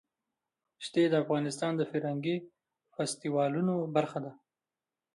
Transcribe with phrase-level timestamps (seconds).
[0.85, 2.35] ښتې د افغانستان د فرهنګي
[2.93, 4.31] فستیوالونو برخه ده.